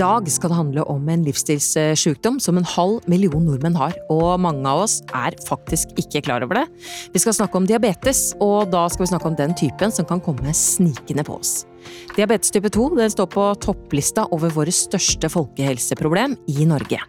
dag 0.00 0.28
skal 0.32 0.52
det 0.52 0.58
handle 0.58 0.84
om 0.88 1.08
en 1.12 1.24
livsstilssykdom 1.26 2.38
som 2.40 2.58
en 2.58 2.66
halv 2.66 3.04
million 3.10 3.44
nordmenn 3.44 3.76
har, 3.76 3.96
og 4.12 4.40
mange 4.40 4.64
av 4.68 4.84
oss 4.86 5.00
er 5.16 5.36
faktisk 5.46 5.92
ikke 6.00 6.22
klar 6.24 6.44
over 6.46 6.62
det. 6.62 6.66
Vi 7.12 7.20
skal 7.22 7.36
snakke 7.36 7.60
om 7.60 7.68
diabetes, 7.68 8.30
og 8.40 8.70
da 8.72 8.86
skal 8.88 9.04
vi 9.04 9.10
snakke 9.12 9.30
om 9.30 9.36
den 9.38 9.54
typen 9.58 9.92
som 9.92 10.08
kan 10.08 10.22
komme 10.24 10.54
snikende 10.56 11.24
på 11.26 11.36
oss. 11.36 11.64
Diabetes 12.16 12.52
type 12.52 12.72
2 12.72 12.90
den 12.98 13.12
står 13.12 13.30
på 13.32 13.46
topplista 13.64 14.26
over 14.34 14.52
våre 14.56 14.72
største 14.74 15.30
folkehelseproblem 15.32 16.36
i 16.52 16.68
Norge. 16.68 17.00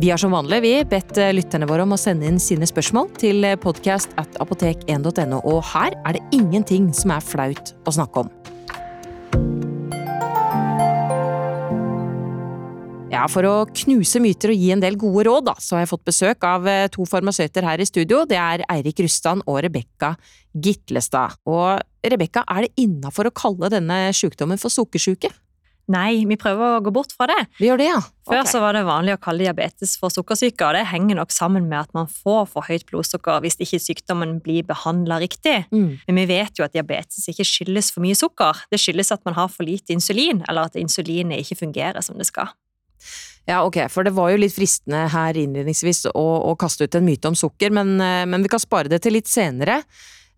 Vi 0.00 0.10
har 0.12 0.20
som 0.20 0.34
vanlig 0.36 0.60
vi 0.64 0.74
bedt 0.88 1.16
lytterne 1.36 1.68
våre 1.68 1.86
om 1.86 1.96
å 1.96 2.00
sende 2.00 2.28
inn 2.28 2.40
sine 2.42 2.68
spørsmål 2.68 3.12
til 3.20 3.46
podcast 3.62 4.12
at 4.20 4.40
apotek1.no, 4.42 5.40
og 5.44 5.64
her 5.72 5.96
er 6.04 6.18
det 6.18 6.24
ingenting 6.36 6.92
som 6.96 7.14
er 7.16 7.24
flaut 7.24 7.74
å 7.88 7.98
snakke 8.00 8.26
om. 8.26 8.32
Ja, 13.18 13.24
For 13.26 13.46
å 13.48 13.54
knuse 13.66 14.20
myter 14.22 14.52
og 14.52 14.60
gi 14.60 14.68
en 14.70 14.82
del 14.82 14.94
gode 15.00 15.24
råd, 15.26 15.48
da, 15.48 15.56
så 15.58 15.74
har 15.74 15.82
jeg 15.82 15.90
fått 15.90 16.06
besøk 16.06 16.44
av 16.46 16.68
eh, 16.70 16.86
to 16.94 17.02
farmasøyter 17.08 17.66
her 17.66 17.82
i 17.82 17.86
studio. 17.88 18.22
Det 18.30 18.38
er 18.38 18.62
Eirik 18.70 19.02
Rustan 19.02 19.42
og 19.42 19.58
Rebekka 19.64 20.12
Gitlestad. 20.54 21.34
Og 21.50 21.82
Rebekka, 22.06 22.44
er 22.46 22.68
det 22.68 22.84
innafor 22.84 23.26
å 23.26 23.34
kalle 23.34 23.72
denne 23.74 24.12
sykdommen 24.14 24.60
for 24.62 24.70
sukkersyke? 24.70 25.32
Nei, 25.90 26.20
vi 26.28 26.36
prøver 26.38 26.76
å 26.76 26.82
gå 26.84 26.92
bort 26.92 27.14
fra 27.16 27.26
det. 27.30 27.38
Vi 27.58 27.66
gjør 27.66 27.80
det, 27.80 27.88
ja. 27.88 27.98
Før 28.28 28.42
okay. 28.42 28.50
så 28.52 28.60
var 28.60 28.76
det 28.76 28.84
vanlig 28.86 29.16
å 29.16 29.20
kalle 29.24 29.46
diabetes 29.46 29.96
for 29.98 30.12
sukkersyke, 30.12 30.68
og 30.68 30.76
det 30.76 30.84
henger 30.92 31.18
nok 31.18 31.34
sammen 31.34 31.66
med 31.70 31.80
at 31.80 31.96
man 31.96 32.10
får 32.12 32.44
for 32.52 32.68
høyt 32.68 32.86
blodsukker 32.92 33.40
hvis 33.42 33.58
ikke 33.64 33.80
sykdommen 33.82 34.36
blir 34.44 34.68
behandla 34.68 35.18
riktig. 35.24 35.62
Mm. 35.72 35.96
Men 36.04 36.20
vi 36.20 36.28
vet 36.36 36.60
jo 36.60 36.68
at 36.68 36.76
diabetes 36.76 37.26
ikke 37.32 37.48
skyldes 37.50 37.90
for 37.96 38.04
mye 38.04 38.20
sukker. 38.20 38.62
Det 38.70 38.78
skyldes 38.84 39.16
at 39.16 39.26
man 39.26 39.40
har 39.40 39.50
for 39.50 39.66
lite 39.66 39.96
insulin, 39.96 40.44
eller 40.46 40.68
at 40.68 40.78
insulinet 40.78 41.42
ikke 41.42 41.64
fungerer 41.64 42.04
som 42.04 42.20
det 42.20 42.30
skal. 42.30 42.52
Ja, 43.48 43.62
ok, 43.64 43.80
for 43.88 44.04
det 44.04 44.12
var 44.12 44.28
jo 44.28 44.40
litt 44.42 44.52
fristende 44.52 45.06
her 45.08 45.36
innledningsvis 45.40 46.04
å, 46.12 46.26
å 46.50 46.52
kaste 46.60 46.84
ut 46.84 46.98
en 46.98 47.06
myte 47.06 47.30
om 47.30 47.36
sukker, 47.38 47.72
men, 47.72 47.94
eh, 48.04 48.26
men, 48.28 48.44
vi 48.44 48.50
kan 48.52 48.60
spare 48.60 48.92
det 48.92 49.00
til 49.06 49.16
litt 49.16 49.30
senere. 49.30 49.80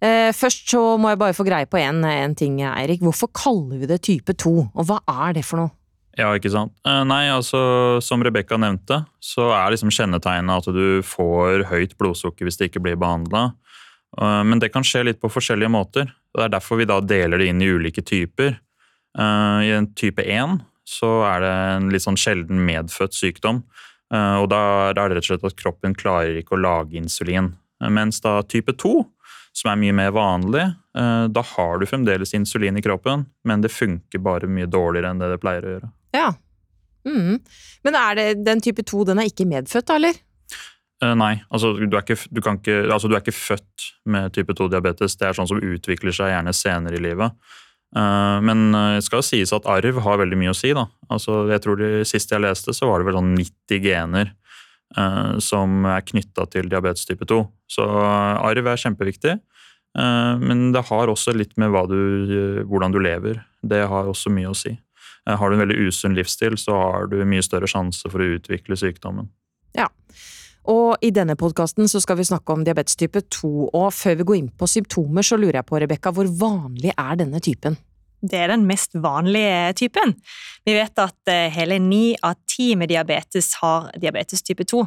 Eh, 0.00 0.30
først 0.36 0.70
så 0.70 0.82
må 1.00 1.10
jeg 1.10 1.20
bare 1.20 1.34
få 1.34 1.46
greie 1.48 1.66
på 1.66 1.80
en, 1.80 2.06
ting, 2.38 2.60
Eirik. 2.62 3.02
Hvorfor 3.02 3.32
kaller 3.34 3.82
vi 3.82 3.90
det 3.90 3.98
type 4.06 4.36
2, 4.38 4.54
og 4.70 4.86
hva 4.86 5.00
er 5.26 5.34
det 5.40 5.44
for 5.48 5.64
noe? 5.64 5.74
Ja, 6.18 6.30
ikke 6.36 6.52
sant. 6.54 6.76
Eh, 6.86 7.02
nei, 7.08 7.24
altså 7.34 7.98
som 8.04 8.22
Rebekka 8.22 8.60
nevnte, 8.62 9.02
så 9.18 9.50
er 9.58 9.74
liksom 9.74 9.90
kjennetegnet 9.94 10.62
at 10.62 10.70
du 10.70 11.02
får 11.06 11.66
høyt 11.72 11.98
blodsukker 11.98 12.46
hvis 12.46 12.62
det 12.62 12.70
ikke 12.70 12.84
blir 12.86 13.00
behandla. 13.00 13.50
Men 14.18 14.58
det 14.58 14.72
kan 14.74 14.82
skje 14.82 15.04
litt 15.06 15.20
på 15.22 15.28
forskjellige 15.30 15.70
måter. 15.70 16.08
Det 16.34 16.42
er 16.42 16.50
derfor 16.50 16.80
vi 16.80 16.86
da 16.90 16.96
deler 16.98 17.38
det 17.38 17.46
inn 17.46 17.60
i 17.62 17.68
ulike 17.70 18.02
typer. 18.02 18.56
I 19.14 19.70
en 19.70 19.86
type 19.94 20.24
1 20.26 20.56
så 20.88 21.10
er 21.28 21.44
det 21.44 21.52
en 21.76 21.88
litt 21.92 22.04
sånn 22.04 22.18
sjelden 22.20 22.64
medfødt 22.66 23.16
sykdom. 23.16 23.62
Eh, 24.14 24.36
og 24.42 24.50
da 24.52 24.60
er 24.90 24.98
det 24.98 25.06
rett 25.20 25.24
og 25.24 25.30
slett 25.30 25.48
at 25.52 25.58
kroppen 25.58 25.96
klarer 25.98 26.40
ikke 26.40 26.56
å 26.56 26.62
lage 26.62 26.98
insulin. 26.98 27.54
Mens 27.80 28.20
da 28.20 28.40
type 28.44 28.74
2, 28.76 28.94
som 29.56 29.72
er 29.72 29.80
mye 29.80 29.96
mer 29.96 30.12
vanlig, 30.14 30.66
eh, 30.98 31.26
da 31.32 31.44
har 31.54 31.80
du 31.80 31.86
fremdeles 31.88 32.34
insulin 32.36 32.76
i 32.76 32.84
kroppen, 32.84 33.26
men 33.44 33.64
det 33.64 33.72
funker 33.72 34.22
bare 34.22 34.50
mye 34.50 34.68
dårligere 34.70 35.10
enn 35.10 35.22
det 35.22 35.30
det 35.32 35.40
pleier 35.42 35.66
å 35.66 35.76
gjøre. 35.76 35.92
Ja. 36.16 36.32
Mm. 37.06 37.38
Men 37.86 37.96
er 37.96 38.18
det 38.18 38.26
den 38.44 38.60
type 38.60 38.84
2, 38.84 39.06
den 39.08 39.22
er 39.22 39.30
ikke 39.30 39.48
medfødt, 39.48 39.88
da, 39.88 39.96
eller? 39.96 40.20
Nei, 41.00 41.38
altså 41.48 41.72
du, 41.78 41.96
ikke, 41.96 42.18
du, 42.28 42.42
ikke, 42.44 42.74
altså 42.92 43.08
du 43.08 43.14
er 43.16 43.22
ikke 43.22 43.32
født 43.32 43.86
med 44.04 44.34
type 44.36 44.52
2-diabetes. 44.52 45.14
Det 45.16 45.30
er 45.30 45.38
sånn 45.38 45.48
som 45.48 45.62
utvikler 45.64 46.12
seg 46.12 46.28
gjerne 46.28 46.52
senere 46.52 46.98
i 46.98 47.00
livet. 47.00 47.32
Eh, 47.96 48.38
men 48.46 48.70
det 48.70 49.02
skal 49.02 49.24
skal 49.24 49.26
sies 49.26 49.52
at 49.56 49.68
arv 49.70 50.02
har 50.04 50.20
veldig 50.20 50.38
mye 50.38 50.52
å 50.54 50.56
si. 50.58 50.72
da. 50.76 50.86
Altså, 51.10 51.44
jeg 51.50 51.62
tror 51.64 51.80
det 51.80 51.90
Sist 52.08 52.30
jeg 52.30 52.42
leste, 52.42 52.74
så 52.76 52.90
var 52.90 53.00
det 53.00 53.10
vel 53.10 53.18
sånn 53.18 53.34
90 53.34 53.82
gener 53.84 54.34
uh, 54.96 55.38
som 55.42 55.86
er 55.86 56.04
knytta 56.06 56.46
til 56.50 56.70
diabetes 56.70 57.06
type 57.08 57.26
2. 57.26 57.40
Så 57.70 57.86
arv 57.86 58.70
er 58.70 58.84
kjempeviktig. 58.84 59.38
Men 59.90 60.68
det 60.70 60.84
har 60.86 61.10
også 61.10 61.32
litt 61.34 61.56
med 61.58 61.74
du, 61.90 62.62
hvordan 62.70 62.92
du 62.94 63.00
lever. 63.02 63.40
Det 63.58 63.80
har 63.90 64.06
også 64.06 64.30
mye 64.30 64.52
å 64.52 64.54
si. 64.54 64.76
Har 65.26 65.50
du 65.50 65.56
en 65.56 65.62
veldig 65.64 65.88
usunn 65.88 66.14
livsstil, 66.14 66.54
så 66.62 66.76
har 66.78 67.08
du 67.10 67.16
mye 67.26 67.42
større 67.42 67.66
sjanse 67.66 68.06
for 68.06 68.22
å 68.22 68.28
utvikle 68.36 68.78
sykdommen. 68.78 69.26
Ja, 69.74 69.88
og 70.68 71.00
i 71.04 71.10
denne 71.14 71.36
podkasten 71.40 71.88
skal 71.88 72.18
vi 72.18 72.26
snakke 72.28 72.52
om 72.52 72.64
diabetes 72.64 72.98
type 73.00 73.22
2, 73.32 73.70
og 73.72 73.92
før 73.96 74.18
vi 74.18 74.26
går 74.28 74.38
inn 74.40 74.50
på 74.52 74.68
symptomer, 74.68 75.24
så 75.24 75.38
lurer 75.40 75.60
jeg 75.60 75.68
på, 75.68 75.78
Rebekka, 75.80 76.12
hvor 76.12 76.28
vanlig 76.28 76.92
er 76.96 77.20
denne 77.20 77.40
typen? 77.40 77.78
Det 78.20 78.36
er 78.36 78.52
den 78.52 78.66
mest 78.68 78.92
vanlige 79.00 79.72
typen. 79.80 80.12
Vi 80.68 80.74
vet 80.76 81.00
at 81.00 81.30
eh, 81.32 81.48
hele 81.54 81.78
ni 81.80 82.12
av 82.20 82.36
ti 82.50 82.74
med 82.76 82.92
diabetes 82.92 83.54
har 83.62 83.88
diabetes 83.96 84.44
type 84.44 84.66
2. 84.68 84.82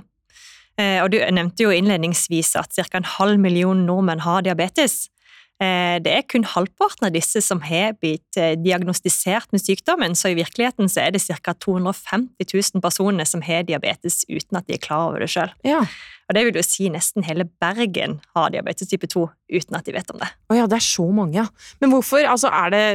Eh, 0.77 0.99
og 1.01 1.09
du 1.13 1.17
nevnte 1.33 1.65
jo 1.65 1.73
innledningsvis 1.73 2.53
at 2.61 2.77
ca. 2.77 2.85
en 2.97 3.09
halv 3.17 3.41
million 3.41 3.85
nordmenn 3.87 4.21
har 4.21 4.45
diabetes. 4.45 5.07
Eh, 5.63 5.97
det 6.03 6.11
er 6.11 6.25
kun 6.27 6.45
halvparten 6.47 7.07
av 7.07 7.13
disse 7.13 7.41
som 7.43 7.61
har 7.63 7.93
blitt 8.01 8.39
eh, 8.39 8.55
diagnostisert 8.59 9.51
med 9.53 9.61
sykdommen, 9.61 10.15
så 10.17 10.31
i 10.31 10.37
virkeligheten 10.37 10.89
så 10.91 11.05
er 11.05 11.13
det 11.13 11.23
ca. 11.23 11.53
250 11.53 12.49
000 12.49 12.83
personer 12.83 13.27
som 13.29 13.43
har 13.45 13.65
diabetes 13.67 14.23
uten 14.29 14.59
at 14.59 14.67
de 14.67 14.77
er 14.77 14.83
klar 14.83 15.11
over 15.11 15.23
det 15.23 15.29
sjøl. 15.33 15.53
Ja. 15.67 15.83
Og 16.27 16.37
det 16.37 16.45
vil 16.47 16.57
jo 16.59 16.65
si 16.65 16.87
nesten 16.91 17.25
hele 17.27 17.45
Bergen 17.61 18.19
har 18.35 18.53
diabetes 18.53 18.89
type 18.89 19.07
2 19.11 19.27
uten 19.53 19.77
at 19.77 19.87
de 19.87 19.95
vet 19.95 20.13
om 20.13 20.21
det. 20.23 20.31
Å 20.49 20.57
ja, 20.57 20.69
det 20.69 20.79
er 20.79 20.87
så 20.87 21.05
mange, 21.13 21.37
ja. 21.37 21.47
Men 21.83 21.93
hvorfor? 21.93 22.23
Altså, 22.25 22.51
er 22.51 22.73
det, 22.73 22.85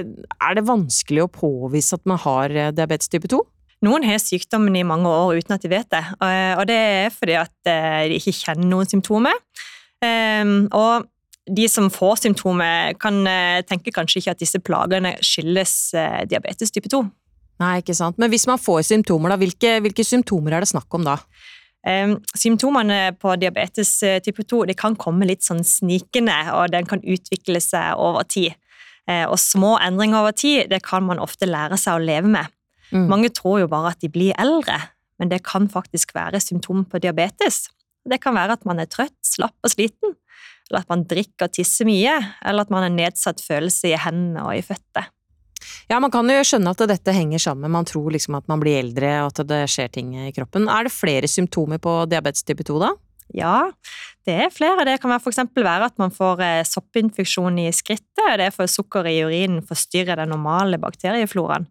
er 0.40 0.58
det 0.58 0.66
vanskelig 0.68 1.24
å 1.24 1.32
påvise 1.32 1.98
at 1.98 2.08
man 2.08 2.20
har 2.24 2.52
eh, 2.52 2.72
diabetes 2.74 3.12
type 3.12 3.30
2? 3.30 3.40
Noen 3.86 4.02
har 4.08 4.18
sykdommen 4.18 4.74
i 4.74 4.86
mange 4.86 5.06
år 5.06 5.38
uten 5.38 5.54
at 5.54 5.62
de 5.62 5.68
vet 5.70 5.86
det, 5.94 6.00
og 6.18 6.64
det 6.66 6.74
er 6.74 7.12
fordi 7.14 7.36
at 7.38 7.52
de 7.62 8.16
ikke 8.16 8.32
kjenner 8.34 8.66
noen 8.66 8.88
symptomer. 8.90 9.36
Ehm, 10.02 10.66
og 10.74 11.06
de 11.48 11.68
som 11.68 11.88
får 11.92 12.22
symptomer, 12.22 12.94
kan 13.00 13.20
eh, 13.26 13.60
tenke 13.66 13.92
kanskje 13.94 14.22
ikke 14.22 14.34
at 14.34 14.42
disse 14.42 14.60
plagene 14.64 15.14
skyldes 15.24 15.74
eh, 15.96 16.24
diabetes 16.28 16.72
type 16.74 16.90
2. 16.92 17.02
Nei, 17.62 17.78
ikke 17.82 17.96
sant. 17.96 18.18
Men 18.20 18.30
hvis 18.30 18.46
man 18.50 18.60
får 18.62 18.84
symptomer, 18.90 19.32
da, 19.32 19.38
hvilke, 19.40 19.78
hvilke 19.84 20.06
symptomer 20.06 20.54
er 20.54 20.64
det 20.64 20.70
snakk 20.70 20.94
om 20.94 21.06
da? 21.06 21.18
Um, 21.88 22.16
symptomene 22.36 23.14
på 23.22 23.36
diabetes 23.38 23.92
eh, 24.04 24.18
type 24.22 24.44
2 24.44 24.64
de 24.68 24.76
kan 24.78 24.96
komme 24.98 25.26
litt 25.28 25.46
sånn 25.46 25.64
snikende, 25.66 26.36
og 26.54 26.74
den 26.74 26.88
kan 26.90 27.02
utvikle 27.02 27.62
seg 27.64 27.98
over 27.98 28.26
tid. 28.28 28.56
Og 29.08 29.38
små 29.40 29.70
endringer 29.80 30.18
over 30.20 30.34
tid 30.36 30.66
det 30.68 30.82
kan 30.84 31.00
man 31.06 31.16
ofte 31.24 31.46
lære 31.48 31.78
seg 31.80 31.96
å 31.96 32.02
leve 32.02 32.28
med. 32.28 32.50
Mm. 32.92 33.06
Mange 33.08 33.30
tror 33.32 33.62
jo 33.62 33.70
bare 33.72 33.94
at 33.94 34.02
de 34.04 34.10
blir 34.12 34.36
eldre, 34.36 34.76
men 35.16 35.30
det 35.32 35.38
kan 35.48 35.64
faktisk 35.72 36.12
være 36.12 36.42
symptomer 36.44 36.84
på 36.84 37.00
diabetes. 37.00 37.70
Det 38.04 38.18
kan 38.20 38.36
være 38.36 38.58
at 38.58 38.68
man 38.68 38.82
er 38.82 38.90
trøtt, 38.92 39.16
slapp 39.24 39.56
og 39.64 39.72
sliten 39.72 40.12
eller 40.68 40.84
at 40.84 40.90
man 40.90 41.04
drikker 41.08 41.48
og 41.48 41.54
tisser 41.56 41.88
mye, 41.88 42.16
eller 42.44 42.66
at 42.66 42.72
man 42.72 42.84
har 42.84 42.92
nedsatt 42.94 43.40
følelse 43.44 43.92
i 43.92 44.00
hendene 44.00 44.44
og 44.44 44.56
i 44.56 44.64
føtter. 44.64 45.08
Ja, 45.88 45.98
man 46.00 46.12
kan 46.12 46.28
jo 46.28 46.44
skjønne 46.44 46.72
at 46.74 46.84
dette 46.90 47.14
henger 47.16 47.40
sammen, 47.42 47.72
man 47.72 47.86
tror 47.88 48.12
liksom 48.12 48.36
at 48.38 48.46
man 48.50 48.60
blir 48.60 48.78
eldre 48.82 49.10
og 49.24 49.32
at 49.32 49.48
det 49.48 49.62
skjer 49.72 49.90
ting 49.92 50.14
i 50.28 50.32
kroppen. 50.36 50.68
Er 50.70 50.86
det 50.86 50.94
flere 50.94 51.30
symptomer 51.30 51.80
på 51.82 52.02
diabetes 52.10 52.44
type 52.46 52.66
2 52.68 52.80
da? 52.84 52.92
Ja, 53.36 53.68
det 54.24 54.36
er 54.46 54.52
flere. 54.52 54.86
Det 54.88 54.96
kan 55.02 55.12
f.eks. 55.18 55.40
være 55.56 55.90
at 55.90 55.98
man 56.00 56.12
får 56.14 56.40
eh, 56.44 56.64
soppinfeksjon 56.64 57.60
i 57.60 57.68
skrittet. 57.76 58.24
Det 58.40 58.46
er 58.46 58.54
for 58.54 58.70
sukker 58.70 59.08
i 59.08 59.18
urinen 59.26 59.60
forstyrrer 59.68 60.22
den 60.22 60.32
normale 60.32 60.80
bakteriefloraen. 60.80 61.68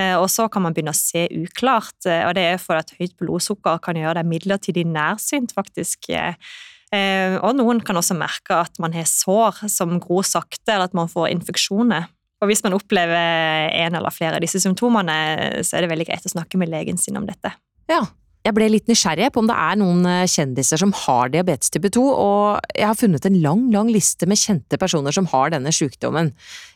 Eh, 0.00 0.16
og 0.18 0.26
så 0.30 0.48
kan 0.52 0.66
man 0.66 0.74
begynne 0.74 0.92
å 0.92 0.98
se 0.98 1.24
uklart, 1.32 1.98
eh, 2.10 2.24
og 2.26 2.34
det 2.36 2.48
er 2.50 2.58
for 2.62 2.78
at 2.78 2.90
høyt 2.98 3.14
blodsukker 3.20 3.78
kan 3.84 3.98
gjøre 3.98 4.18
deg 4.18 4.32
midlertidig 4.32 4.84
nærsynt, 4.90 5.54
faktisk. 5.56 6.10
Eh, 6.94 7.38
og 7.42 7.56
noen 7.58 7.80
kan 7.84 7.98
også 7.98 8.14
merke 8.18 8.60
at 8.62 8.78
man 8.82 8.94
har 8.94 9.08
sår 9.10 9.64
som 9.72 9.96
gror 10.02 10.26
sakte, 10.26 10.68
eller 10.70 10.90
at 10.90 10.96
man 10.96 11.10
får 11.10 11.32
infeksjoner. 11.34 12.12
Og 12.44 12.50
hvis 12.50 12.62
man 12.66 12.76
opplever 12.76 13.72
en 13.72 13.96
eller 13.96 14.12
flere 14.12 14.36
av 14.36 14.44
disse 14.44 14.60
symptomene, 14.62 15.16
så 15.64 15.76
er 15.78 15.84
det 15.84 15.92
veldig 15.94 16.06
greit 16.10 16.28
å 16.28 16.34
snakke 16.34 16.60
med 16.60 16.70
legen 16.70 17.00
sin 17.00 17.16
om 17.16 17.24
dette. 17.26 17.54
Ja, 17.88 18.02
jeg 18.46 18.54
ble 18.54 18.68
litt 18.70 18.90
nysgjerrig 18.90 19.32
på 19.34 19.42
om 19.42 19.48
det 19.48 19.56
er 19.58 19.78
noen 19.80 20.04
eh, 20.06 20.28
kjendiser 20.30 20.78
som 20.78 20.92
har 20.94 21.32
diabetes 21.32 21.72
type 21.74 21.90
2, 21.96 22.04
og 22.04 22.76
jeg 22.76 22.86
har 22.86 22.98
funnet 22.98 23.26
en 23.26 23.40
lang, 23.42 23.64
lang 23.72 23.90
liste 23.90 24.28
med 24.28 24.38
kjente 24.38 24.78
personer 24.78 25.16
som 25.16 25.26
har 25.32 25.50
denne 25.56 25.72
sykdommen. 25.74 26.30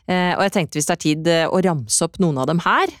Eh, 0.09 0.33
og 0.33 0.43
jeg 0.47 0.55
tenkte 0.57 0.79
hvis 0.79 0.89
det 0.89 0.97
er 0.97 1.03
tid 1.05 1.31
å 1.45 1.61
ramse 1.63 2.03
opp 2.03 2.19
noen 2.19 2.41
av 2.41 2.49
dem 2.49 2.59
her. 2.65 2.91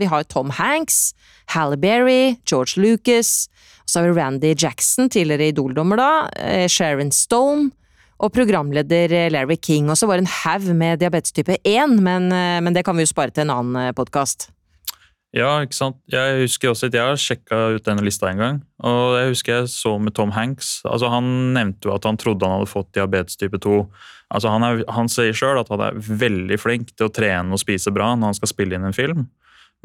Vi 0.00 0.08
har 0.10 0.26
Tom 0.32 0.50
Hanks, 0.56 1.12
Halle 1.54 1.78
Berry, 1.78 2.40
George 2.48 2.80
Lucas, 2.80 3.50
så 3.90 4.00
har 4.00 4.08
vi 4.08 4.20
Randy 4.20 4.54
Jackson, 4.54 5.10
tidligere 5.10 5.50
Idol-dommer 5.50 6.00
da, 6.00 6.10
eh, 6.36 6.68
Sharon 6.68 7.12
Stone 7.12 7.70
og 8.20 8.32
programleder 8.36 9.12
eh, 9.16 9.30
Larry 9.32 9.56
King. 9.56 9.90
Og 9.90 9.98
så 9.98 10.06
var 10.06 10.18
det 10.18 10.28
en 10.28 10.34
haug 10.44 10.70
med 10.76 11.02
diabetes 11.02 11.34
type 11.34 11.56
1, 11.64 11.98
men, 11.98 12.30
eh, 12.32 12.60
men, 12.62 12.72
det 12.76 12.84
kan 12.86 12.96
vi 12.96 13.06
jo 13.06 13.12
spare 13.12 13.34
til 13.34 13.48
en 13.48 13.56
annen 13.58 13.94
podkast. 13.98 14.50
Ja, 15.30 15.60
ikke 15.62 15.76
sant. 15.76 15.98
Jeg 16.10 16.40
husker 16.42 16.72
også 16.72 16.88
at 16.90 16.96
jeg 16.96 17.06
har 17.06 17.18
sjekka 17.22 17.58
ut 17.76 17.84
denne 17.86 18.02
lista 18.02 18.26
en 18.26 18.40
gang. 18.40 18.56
Og 18.82 19.14
jeg 19.14 19.28
husker 19.30 19.60
jeg 19.60 19.68
så 19.70 19.92
med 20.02 20.14
Tom 20.16 20.32
Hanks. 20.34 20.80
Altså 20.82 21.10
Han 21.12 21.52
nevnte 21.54 21.86
jo 21.86 21.94
at 21.94 22.08
han 22.08 22.18
trodde 22.18 22.46
han 22.46 22.58
hadde 22.58 22.70
fått 22.70 22.90
diabetes 22.98 23.38
type 23.38 23.60
2. 23.62 23.84
Altså 24.34 24.50
Han, 24.50 24.66
er, 24.66 24.82
han 24.90 25.10
sier 25.10 25.34
sjøl 25.34 25.60
at 25.60 25.70
han 25.70 25.84
er 25.86 25.94
veldig 25.94 26.58
flink 26.58 26.90
til 26.96 27.06
å 27.06 27.14
trene 27.14 27.54
og 27.54 27.62
spise 27.62 27.94
bra 27.94 28.10
når 28.16 28.32
han 28.32 28.40
skal 28.40 28.50
spille 28.50 28.74
inn 28.74 28.88
en 28.90 28.96
film. 28.96 29.28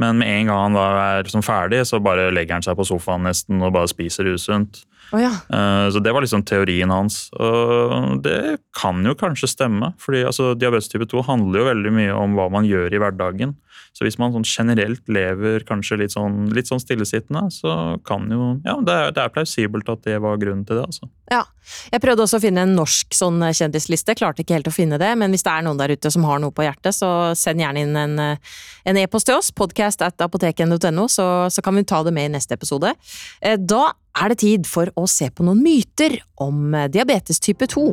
Men 0.01 0.19
med 0.19 0.27
en 0.27 0.49
gang 0.49 0.59
han 0.59 0.75
da 0.75 0.85
er 1.01 1.23
liksom 1.23 1.43
ferdig, 1.45 1.85
så 1.87 2.01
bare 2.03 2.27
legger 2.35 2.57
han 2.57 2.65
seg 2.65 2.75
på 2.75 2.87
sofaen 2.87 3.23
nesten 3.27 3.63
og 3.63 3.73
bare 3.75 3.91
spiser 3.91 4.27
usunt. 4.33 4.83
Å 5.13 5.21
ja. 5.21 5.33
Eh, 5.49 5.89
Så 5.91 6.01
det 6.03 6.13
var 6.13 6.21
liksom 6.21 6.45
teorien 6.45 6.89
hans. 6.93 7.29
Og 7.33 8.21
det 8.23 8.59
kan 8.77 9.03
jo 9.05 9.15
kanskje 9.17 9.49
stemme, 9.51 9.93
fordi 9.99 10.23
altså, 10.25 10.53
diabetes 10.55 10.89
type 10.91 11.07
2 11.11 11.25
handler 11.27 11.61
jo 11.61 11.69
veldig 11.71 11.93
mye 11.95 12.13
om 12.15 12.37
hva 12.37 12.49
man 12.53 12.67
gjør 12.69 12.93
i 12.93 13.01
hverdagen. 13.01 13.55
Så 13.95 14.03
hvis 14.03 14.17
man 14.19 14.33
sånn 14.33 14.43
generelt 14.43 15.07
lever 15.07 15.63
kanskje 15.67 15.97
litt 16.01 16.11
sånn, 16.11 16.49
litt 16.51 16.67
sånn 16.67 16.81
stillesittende, 16.83 17.47
så 17.51 17.95
kan 18.03 18.27
jo 18.31 18.59
Ja, 18.65 18.75
det 18.83 18.91
er, 18.93 19.11
det 19.15 19.23
er 19.23 19.31
plausibelt 19.31 19.87
at 19.91 20.03
det 20.03 20.17
var 20.23 20.39
grunnen 20.41 20.65
til 20.67 20.81
det, 20.81 20.87
altså. 20.89 21.07
Ja. 21.31 21.45
Jeg 21.93 22.01
prøvde 22.03 22.25
også 22.27 22.37
å 22.37 22.43
finne 22.43 22.65
en 22.67 22.75
norsk 22.77 23.15
sånn 23.15 23.39
kjendisliste, 23.55 24.13
klarte 24.19 24.43
ikke 24.43 24.59
helt 24.59 24.67
å 24.67 24.75
finne 24.75 24.99
det, 25.01 25.13
men 25.17 25.31
hvis 25.33 25.45
det 25.47 25.53
er 25.53 25.63
noen 25.65 25.79
der 25.79 25.95
ute 25.95 26.11
som 26.13 26.27
har 26.27 26.43
noe 26.43 26.53
på 26.53 26.65
hjertet, 26.67 26.93
så 26.93 27.09
send 27.39 27.63
gjerne 27.63 27.85
inn 27.87 27.95
en 27.95 28.99
e-post 28.99 29.15
e-post 29.15 29.29
til 29.29 29.39
oss, 29.39 29.51
podcast 29.55 30.03
at 30.03 30.19
apoteket.no, 30.21 31.07
så, 31.07 31.47
så 31.49 31.63
kan 31.63 31.75
vi 31.75 31.85
ta 31.87 32.03
det 32.03 32.13
med 32.13 32.29
i 32.29 32.33
neste 32.35 32.55
episode. 32.57 32.91
Eh, 33.41 33.55
Da 33.57 33.93
er 34.15 34.31
det 34.31 34.39
tid 34.41 34.69
for 34.69 34.91
å 34.95 35.05
se 35.09 35.27
på 35.31 35.45
noen 35.45 35.61
myter 35.63 36.17
om 36.41 36.73
eh, 36.75 36.87
diabetes 36.91 37.41
type 37.43 37.67
2. 37.71 37.85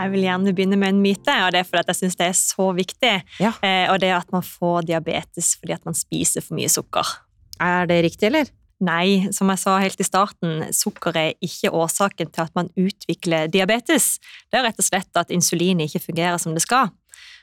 Jeg 0.00 0.12
vil 0.14 0.24
gjerne 0.24 0.52
begynne 0.56 0.78
med 0.80 0.94
en 0.94 1.02
myte, 1.02 1.32
og 1.44 1.52
det 1.52 1.60
er 1.60 1.66
fordi 1.68 1.92
jeg 1.92 1.98
syns 1.98 2.16
det 2.16 2.28
er 2.30 2.38
så 2.38 2.70
viktig. 2.76 3.16
Ja. 3.40 3.52
Eh, 3.64 3.86
og 3.92 4.00
det 4.00 4.12
er 4.12 4.20
at 4.20 4.32
man 4.32 4.44
får 4.44 4.88
diabetes 4.88 5.54
fordi 5.60 5.76
at 5.76 5.84
man 5.88 5.96
spiser 5.96 6.44
for 6.44 6.56
mye 6.56 6.70
sukker. 6.72 7.16
Er 7.60 7.88
det 7.88 8.00
riktig, 8.06 8.30
eller? 8.30 8.48
Nei, 8.80 9.28
som 9.36 9.50
jeg 9.52 9.60
sa 9.60 9.74
helt 9.76 10.00
i 10.00 10.06
starten, 10.06 10.62
sukker 10.72 11.16
er 11.20 11.34
ikke 11.44 11.72
årsaken 11.76 12.30
til 12.32 12.46
at 12.46 12.54
man 12.56 12.70
utvikler 12.80 13.50
diabetes. 13.52 14.14
Det 14.48 14.56
er 14.56 14.64
rett 14.70 14.80
og 14.80 14.86
slett 14.86 15.20
at 15.20 15.32
insulinet 15.36 15.90
ikke 15.90 16.06
fungerer 16.06 16.40
som 16.40 16.56
det 16.56 16.64
skal. 16.64 16.88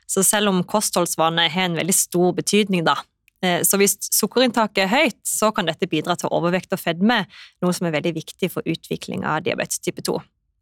Så 0.09 0.23
selv 0.25 0.49
om 0.49 0.63
kostholdsvannet 0.65 1.53
har 1.53 1.69
en 1.69 1.77
veldig 1.77 1.93
stor 1.93 2.33
betydning, 2.33 2.87
da. 2.87 2.95
Eh, 3.43 3.61
Så 3.63 3.77
hvis 3.77 3.97
sukkerinntaket 4.13 4.85
er 4.85 4.91
høyt, 4.93 5.19
så 5.25 5.51
kan 5.53 5.65
dette 5.69 5.87
bidra 5.89 6.15
til 6.17 6.29
overvekt 6.31 6.73
og 6.73 6.79
fedme, 6.81 7.25
noe 7.61 7.73
som 7.73 7.87
er 7.87 7.95
veldig 7.99 8.13
viktig 8.15 8.51
for 8.51 8.63
utvikling 8.65 9.25
av 9.25 9.43
diabetes 9.43 9.79
type 9.79 10.01
2. 10.01 10.17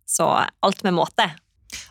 Så 0.06 0.28
alt 0.62 0.84
med 0.84 0.94
måte. 0.94 1.30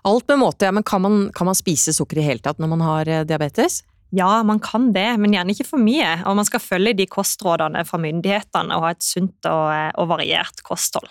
Alt 0.04 0.28
med 0.28 0.38
måte, 0.38 0.64
ja, 0.68 0.72
men 0.72 0.82
kan 0.86 1.02
man, 1.02 1.30
kan 1.34 1.46
man 1.46 1.54
spise 1.58 1.92
sukker 1.92 2.18
i 2.18 2.24
hele 2.28 2.40
tatt 2.40 2.58
når 2.62 2.68
man 2.76 2.80
har 2.84 3.08
eh, 3.08 3.24
diabetes? 3.28 3.82
Ja, 4.14 4.42
man 4.46 4.60
kan 4.62 4.92
det, 4.94 5.18
men 5.18 5.32
gjerne 5.34 5.50
ikke 5.50 5.66
for 5.66 5.82
mye. 5.82 6.20
Og 6.28 6.36
man 6.38 6.46
skal 6.46 6.62
følge 6.62 6.92
de 7.00 7.06
kostrådene 7.10 7.82
fra 7.88 7.98
myndighetene 7.98 8.76
og 8.76 8.84
ha 8.86 8.92
et 8.94 9.02
sunt 9.02 9.48
og, 9.50 9.64
eh, 9.74 9.90
og 9.98 10.06
variert 10.12 10.62
kosthold. 10.62 11.08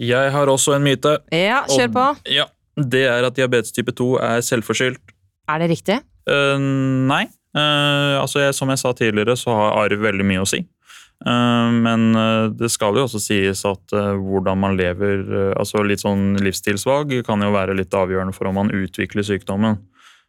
Jeg 0.00 0.32
har 0.32 0.48
også 0.52 0.74
en 0.76 0.84
myte. 0.84 1.18
Ja, 1.32 1.62
kjør 1.68 1.92
på. 1.92 2.04
Og- 2.10 2.32
Ja, 2.32 2.46
Det 2.76 3.06
er 3.08 3.24
at 3.24 3.34
diabetes 3.34 3.72
type 3.72 3.92
2 3.96 4.18
er 4.20 4.40
selvforskyldt. 4.44 5.00
Er 5.48 5.58
det 5.58 5.70
riktig? 5.70 5.94
Uh, 6.28 6.58
nei. 7.08 7.22
Eh, 7.56 8.14
altså 8.20 8.42
jeg, 8.42 8.54
som 8.56 8.70
jeg 8.72 8.80
sa 8.82 8.92
tidligere, 8.96 9.36
så 9.38 9.54
har 9.56 9.78
arv 9.86 10.02
veldig 10.04 10.26
mye 10.28 10.44
å 10.44 10.48
si. 10.48 10.62
Uh, 11.24 11.72
men 11.72 12.10
eh, 12.12 12.46
det 12.52 12.68
skal 12.68 12.98
jo 12.98 13.06
også 13.06 13.22
sies 13.24 13.62
at 13.64 13.94
uh, 13.96 14.18
hvordan 14.20 14.58
man 14.60 14.74
lever 14.76 15.22
altså 15.56 15.80
Litt 15.80 16.02
sånn 16.02 16.34
livsstilsvalg 16.44 17.14
kan 17.24 17.40
jo 17.40 17.54
være 17.54 17.72
litt 17.78 17.96
avgjørende 17.96 18.36
for 18.36 18.50
om 18.50 18.58
man 18.60 18.72
utvikler 18.74 19.24
sykdommen. 19.24 19.80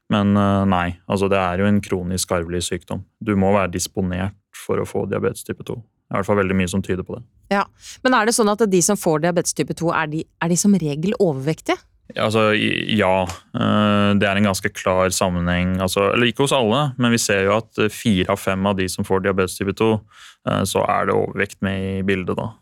Men 0.07 0.31
nei, 0.71 0.93
altså 1.11 1.27
det 1.27 1.35
er 1.35 1.59
jo 1.59 1.65
en 1.67 1.81
kronisk 1.83 2.29
arvelig 2.31 2.61
sykdom. 2.69 3.01
Du 3.19 3.33
må 3.35 3.49
være 3.51 3.73
disponert 3.73 4.37
for 4.55 4.79
å 4.79 4.85
få 4.87 5.01
diabetes 5.11 5.43
type 5.43 5.65
2. 5.67 5.75
Det 5.75 6.13
er 6.13 6.15
i 6.15 6.21
hvert 6.21 6.29
fall 6.29 6.39
veldig 6.39 6.55
mye 6.55 6.69
som 6.71 6.83
tyder 6.85 7.03
på 7.03 7.17
det. 7.17 7.25
Ja. 7.51 7.65
Men 8.05 8.15
er 8.15 8.29
det 8.29 8.37
sånn 8.37 8.47
at 8.47 8.63
de 8.71 8.79
som 8.85 8.95
får 8.95 9.25
diabetes 9.25 9.57
type 9.57 9.75
2, 9.75 9.91
er 9.99 10.07
de, 10.13 10.23
er 10.23 10.53
de 10.53 10.59
som 10.61 10.77
regel 10.79 11.17
overvektige? 11.19 11.75
Altså, 12.15 12.53
ja. 12.55 13.23
eh, 13.27 14.13
Det 14.15 14.27
er 14.27 14.39
en 14.39 14.47
ganske 14.47 14.69
klar 14.71 15.09
sammenheng. 15.11 15.75
Altså, 15.83 16.13
eller 16.13 16.29
ikke 16.29 16.45
hos 16.45 16.53
alle, 16.55 16.93
men 16.97 17.11
vi 17.11 17.19
ser 17.19 17.43
jo 17.49 17.57
at 17.57 17.81
eh, 17.83 17.89
fire 17.91 18.31
av 18.31 18.39
fem 18.39 18.65
av 18.69 18.77
de 18.79 18.87
som 18.89 19.03
får 19.07 19.25
diabetes 19.25 19.57
type 19.59 19.73
2, 19.75 19.89
eh, 20.47 20.61
så 20.63 20.85
er 20.87 21.09
det 21.09 21.17
overvekt 21.17 21.59
med 21.65 21.81
i 21.99 22.05
bildet, 22.07 22.37
da. 22.39 22.53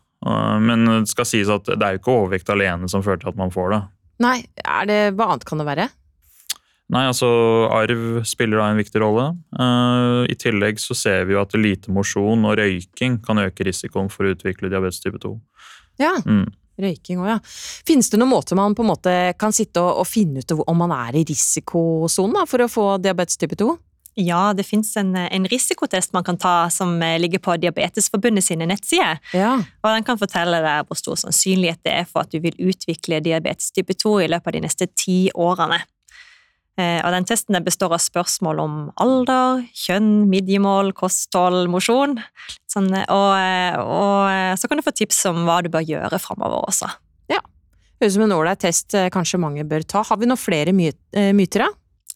Men 0.58 0.86
det 0.88 1.10
skal 1.12 1.26
sies 1.28 1.46
at 1.52 1.68
det 1.68 1.84
er 1.84 1.94
jo 1.94 2.00
ikke 2.00 2.14
overvekt 2.16 2.48
alene 2.50 2.88
som 2.90 3.02
fører 3.04 3.20
til 3.22 3.28
at 3.30 3.36
man 3.38 3.52
får 3.54 3.68
det. 3.70 3.78
Nei, 4.24 4.38
er 4.64 4.88
det, 4.88 4.96
hva 5.14 5.28
annet 5.30 5.44
kan 5.46 5.60
det 5.60 5.66
være? 5.68 5.84
Nei, 6.90 7.02
altså 7.06 7.28
arv 7.70 8.24
spiller 8.26 8.58
da 8.58 8.70
en 8.72 8.80
viktig 8.80 8.98
rolle. 9.04 9.28
I 10.26 10.34
tillegg 10.40 10.80
så 10.82 10.96
ser 10.98 11.28
vi 11.28 11.36
jo 11.36 11.42
at 11.44 11.54
lite 11.54 11.92
mosjon 11.94 12.42
og 12.48 12.56
røyking 12.58 13.20
kan 13.22 13.38
øke 13.44 13.68
risikoen 13.68 14.08
for 14.10 14.26
å 14.26 14.32
utvikle 14.34 14.72
diabetes 14.72 14.98
type 15.04 15.20
2. 15.22 15.34
Ja, 16.02 16.16
Mm. 16.24 16.48
Røyking 16.80 17.22
òg, 17.22 17.30
ja. 17.34 17.38
Finnes 17.88 18.10
det 18.12 18.20
noen 18.20 18.32
måter 18.32 18.58
man 18.58 18.76
på 18.76 18.84
en 18.84 18.92
måte 18.92 19.16
kan 19.40 19.54
sitte 19.54 19.82
og, 19.82 20.02
og 20.02 20.08
finne 20.08 20.42
ut 20.42 20.56
om 20.58 20.78
man 20.84 20.94
er 20.94 21.20
i 21.20 21.26
risikosonen 21.28 22.48
for 22.48 22.64
å 22.64 22.70
få 22.70 22.86
diabetes 23.02 23.40
type 23.40 23.58
2? 23.58 23.74
Ja, 24.16 24.54
det 24.56 24.64
fins 24.64 24.94
en, 24.96 25.10
en 25.16 25.44
risikotest 25.44 26.14
man 26.16 26.24
kan 26.24 26.38
ta 26.40 26.70
som 26.72 26.94
eh, 27.04 27.18
ligger 27.20 27.38
på 27.44 27.56
Diabetesforbundet 27.60 28.46
sine 28.46 28.64
nettsider. 28.64 29.20
Ja. 29.36 29.58
Og 29.60 29.90
den 29.92 30.06
kan 30.08 30.16
fortelle 30.16 30.62
deg 30.64 30.88
hvor 30.88 30.96
stor 30.96 31.18
sannsynlighet 31.20 31.82
det 31.84 31.92
er 31.98 32.08
for 32.08 32.24
at 32.24 32.32
du 32.32 32.40
vil 32.40 32.56
utvikle 32.56 33.20
diabetes 33.20 33.74
type 33.76 33.92
2 33.92 34.14
i 34.24 34.30
løpet 34.32 34.48
av 34.48 34.56
de 34.56 34.64
neste 34.64 34.88
ti 34.96 35.18
årene. 35.36 35.82
Eh, 36.78 37.00
Og 37.00 37.12
den 37.14 37.24
testen 37.24 37.56
består 37.64 37.94
av 37.96 38.02
spørsmål 38.04 38.58
om 38.60 38.74
alder, 39.00 39.62
kjønn, 39.72 40.26
midjemål, 40.28 40.92
kosthold, 40.92 41.70
mosjon. 41.72 42.18
Sånn, 42.68 42.90
eh, 42.92 43.06
og, 43.08 43.32
eh, 43.40 43.78
og 43.80 44.58
så 44.60 44.68
kan 44.68 44.76
du 44.76 44.84
få 44.84 44.92
tips 44.92 45.24
om 45.30 45.46
hva 45.46 45.62
du 45.64 45.70
bør 45.72 45.86
gjøre 45.88 46.20
framover 46.20 46.66
også. 46.68 46.90
Ja. 47.32 47.40
Høres 48.00 48.12
ut 48.12 48.18
som 48.18 48.26
en 48.26 48.36
ålreit 48.36 48.60
test 48.60 48.92
kanskje 49.14 49.40
mange 49.40 49.64
bør 49.64 49.86
ta. 49.88 50.02
Har 50.02 50.18
vi 50.18 50.26
noen 50.28 50.36
flere 50.36 50.72
my 50.76 50.90
myter, 51.32 51.64
da? 51.64 51.68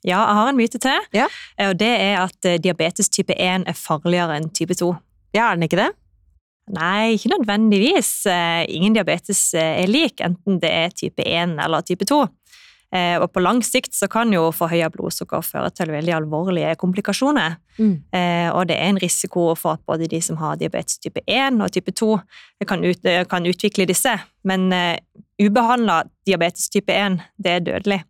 Ja, 0.05 0.21
jeg 0.27 0.37
har 0.37 0.49
en 0.49 0.57
myte 0.57 0.79
til, 0.81 1.01
Ja. 1.13 1.27
og 1.69 1.77
det 1.79 1.89
er 2.01 2.19
at 2.23 2.63
diabetes 2.63 3.09
type 3.09 3.33
1 3.37 3.65
er 3.69 3.73
farligere 3.73 4.37
enn 4.37 4.51
type 4.53 4.75
2. 4.77 4.99
Ja, 5.35 5.51
er 5.53 5.57
den 5.57 5.69
ikke 5.69 5.77
det? 5.77 5.95
Nei, 6.71 7.17
ikke 7.17 7.33
nødvendigvis. 7.37 8.25
Ingen 8.69 8.93
diabetes 8.95 9.55
er 9.55 9.87
lik, 9.89 10.21
enten 10.21 10.61
det 10.61 10.71
er 10.71 10.89
type 10.91 11.19
1 11.25 11.59
eller 11.59 11.83
type 11.83 12.05
2. 12.05 12.29
Eh, 12.93 13.17
Og 13.23 13.31
på 13.33 13.41
lang 13.41 13.63
sikt 13.63 13.95
så 13.95 14.09
kan 14.11 14.33
jo 14.33 14.51
forhøya 14.51 14.91
blodsukker 14.91 15.45
føre 15.47 15.71
til 15.71 15.93
veldig 15.95 16.15
alvorlige 16.17 16.75
komplikasjoner. 16.77 17.57
Mm. 17.79 18.03
Eh, 18.13 18.51
Og 18.51 18.67
det 18.67 18.77
er 18.77 18.89
en 18.91 18.99
risiko 18.99 19.55
for 19.55 19.79
at 19.79 19.87
både 19.87 20.09
de 20.11 20.21
som 20.21 20.37
har 20.37 20.57
diabetes 20.57 20.99
type 20.99 21.21
1 21.27 21.61
og 21.63 21.71
type 21.71 21.93
2 21.93 22.21
kan, 22.67 22.85
ut, 22.85 23.05
eh, 23.05 23.25
kan 23.25 23.47
utvikle 23.47 23.87
disse. 23.87 24.19
Men 24.45 24.71
ubehandla 25.41 26.05
diabetes 26.27 26.69
type 26.71 26.93
1, 26.93 27.21
det 27.39 27.51
er 27.51 27.61
dødelig. 27.61 28.03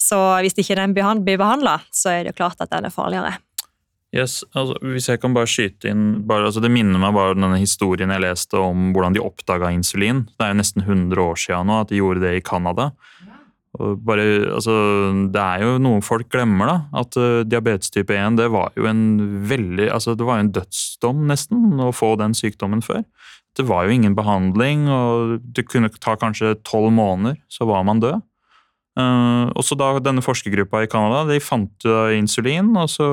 Så 0.00 0.16
hvis 0.40 0.56
ikke 0.58 0.76
den 0.76 0.94
blir 1.24 1.38
behandla, 1.38 1.80
så 1.92 2.10
er 2.10 2.24
det 2.24 2.36
klart 2.36 2.60
at 2.60 2.70
den 2.70 2.84
er 2.84 2.90
farligere. 2.90 3.38
Yes, 4.10 4.42
altså, 4.58 4.74
Hvis 4.82 5.06
jeg 5.06 5.20
kan 5.22 5.34
bare 5.36 5.46
skyte 5.46 5.86
inn 5.86 6.22
bare, 6.26 6.48
altså, 6.48 6.60
Det 6.60 6.70
minner 6.70 6.98
meg 6.98 7.14
bare 7.14 7.36
om 7.36 7.44
denne 7.44 7.60
historien 7.60 8.10
jeg 8.10 8.24
leste 8.24 8.58
om 8.58 8.90
hvordan 8.92 9.14
de 9.14 9.22
oppdaga 9.22 9.70
insulin. 9.70 10.24
Det 10.34 10.46
er 10.46 10.50
jo 10.50 10.58
nesten 10.58 10.82
100 10.82 11.22
år 11.22 11.38
siden 11.38 11.70
nå 11.70 11.76
at 11.80 11.92
de 11.92 12.00
gjorde 12.00 12.24
det 12.24 12.32
i 12.34 12.42
Canada. 12.42 12.90
Bare, 13.78 14.24
altså, 14.50 14.72
det 15.30 15.40
er 15.40 15.62
jo 15.62 15.76
noe 15.78 16.00
folk 16.02 16.26
glemmer, 16.32 16.66
da. 16.66 17.02
At 17.04 17.18
uh, 17.20 17.42
diabetes 17.46 17.92
type 17.94 18.14
1 18.16 18.40
det 18.40 18.48
var 18.50 18.74
jo 18.74 18.88
en 18.90 19.04
veldig, 19.46 19.86
altså, 19.94 20.16
det 20.18 20.26
var 20.26 20.40
jo 20.40 20.46
en 20.46 20.54
dødsdom 20.56 21.20
nesten 21.30 21.84
å 21.84 21.92
få 21.94 22.16
den 22.18 22.34
sykdommen 22.34 22.82
før. 22.82 23.04
Det 23.58 23.66
var 23.66 23.86
jo 23.86 23.94
ingen 23.94 24.16
behandling, 24.18 24.88
og 24.90 25.38
det 25.54 25.68
kunne 25.70 25.90
ta 26.02 26.16
kanskje 26.18 26.56
tolv 26.66 26.90
måneder, 26.96 27.38
så 27.50 27.68
var 27.70 27.86
man 27.86 28.02
død. 28.02 28.18
Uh, 28.98 29.46
også 29.54 29.78
da 29.78 29.92
denne 30.02 30.22
forskergruppa 30.24 30.82
i 30.82 30.90
Canada 30.90 31.22
de 31.30 31.38
fant 31.38 31.86
uh, 31.86 32.10
insulin, 32.16 32.72
og 32.74 32.90
så 32.90 33.06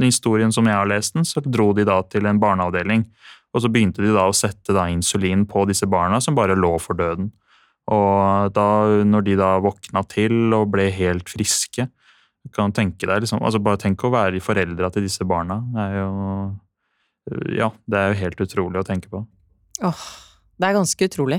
historien 0.00 0.54
som 0.54 0.66
jeg 0.66 0.78
har 0.78 0.88
lest 0.88 1.18
den, 1.18 1.28
så 1.28 1.44
dro 1.44 1.70
de 1.76 1.84
da 1.88 2.00
til 2.08 2.26
en 2.26 2.40
barneavdeling. 2.40 3.04
Og 3.52 3.60
så 3.60 3.68
begynte 3.68 4.00
de 4.00 4.14
da 4.14 4.24
å 4.24 4.32
sette 4.32 4.72
da 4.72 4.88
insulin 4.88 5.44
på 5.44 5.66
disse 5.68 5.84
barna 5.84 6.22
som 6.24 6.36
bare 6.36 6.56
lå 6.56 6.78
for 6.80 6.96
døden. 6.96 7.28
Og 7.90 8.52
da, 8.54 8.68
når 9.02 9.26
de 9.26 9.34
da 9.40 9.56
våkna 9.62 10.04
til 10.06 10.54
og 10.54 10.70
ble 10.74 10.86
helt 10.94 11.30
friske 11.32 11.88
du 12.42 12.50
kan 12.54 12.74
tenke 12.74 13.06
deg 13.06 13.22
liksom, 13.22 13.42
altså 13.42 13.60
Bare 13.62 13.80
tenk 13.80 14.02
å 14.02 14.12
være 14.12 14.42
foreldra 14.42 14.90
til 14.92 15.06
disse 15.06 15.26
barna. 15.28 15.60
Det 15.72 15.86
er 15.86 15.96
jo 16.00 16.10
Ja, 17.60 17.70
det 17.86 17.98
er 17.98 18.10
jo 18.10 18.20
helt 18.24 18.40
utrolig 18.42 18.82
å 18.82 18.86
tenke 18.86 19.10
på. 19.12 19.22
Åh, 19.86 20.04
det 20.58 20.68
er 20.68 20.78
ganske 20.78 21.06
utrolig. 21.06 21.38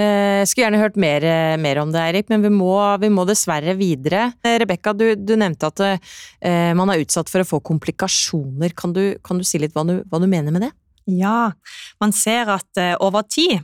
Jeg 0.00 0.48
skulle 0.48 0.64
gjerne 0.66 0.80
hørt 0.80 0.96
mer, 1.00 1.24
mer 1.60 1.80
om 1.82 1.90
det, 1.92 2.00
Eirik, 2.00 2.28
men 2.32 2.44
vi 2.44 2.50
må, 2.52 2.72
vi 3.02 3.10
må 3.12 3.24
dessverre 3.28 3.74
videre. 3.76 4.30
Eh, 4.44 4.54
Rebekka, 4.62 4.94
du, 4.96 5.10
du 5.16 5.34
nevnte 5.36 5.68
at 5.68 5.82
uh, 5.82 6.70
man 6.78 6.92
er 6.92 7.02
utsatt 7.02 7.28
for 7.28 7.42
å 7.42 7.48
få 7.48 7.60
komplikasjoner. 7.68 8.72
Kan 8.76 8.94
du, 8.96 9.02
kan 9.24 9.40
du 9.40 9.44
si 9.44 9.60
litt 9.60 9.74
hva 9.76 9.84
du, 9.88 9.98
hva 10.08 10.22
du 10.22 10.28
mener 10.30 10.54
med 10.56 10.64
det? 10.68 10.70
Ja, 11.10 11.50
man 12.00 12.16
ser 12.16 12.48
at 12.54 12.80
uh, 12.80 12.94
over 13.02 13.26
tid 13.28 13.58